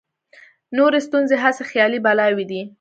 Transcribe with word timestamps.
نورې 0.77 0.99
ستونزې 1.07 1.35
هسې 1.43 1.63
خیالي 1.69 1.99
بلاوې 2.05 2.45
دي. 2.51 2.61